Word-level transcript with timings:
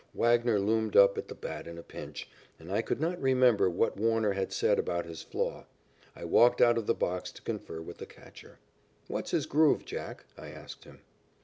Wagner 0.15 0.59
loomed 0.59 0.95
up 0.95 1.15
at 1.19 1.27
the 1.27 1.35
bat 1.35 1.67
in 1.67 1.77
a 1.77 1.83
pinch, 1.83 2.27
and 2.59 2.71
I 2.71 2.81
could 2.81 2.99
not 2.99 3.21
remember 3.21 3.69
what 3.69 3.97
Warner 3.97 4.33
had 4.33 4.51
said 4.51 4.79
about 4.79 5.05
his 5.05 5.21
flaw. 5.21 5.67
I 6.15 6.23
walked 6.25 6.59
out 6.59 6.79
of 6.79 6.87
the 6.87 6.95
box 6.95 7.31
to 7.33 7.43
confer 7.43 7.81
with 7.83 7.99
the 7.99 8.07
catcher. 8.07 8.57
"What's 9.07 9.29
his 9.29 9.45
'groove,' 9.45 9.85
Jack?" 9.85 10.25
I 10.35 10.47
asked 10.49 10.85
him. 10.85 11.01